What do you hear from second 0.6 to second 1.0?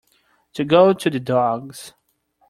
go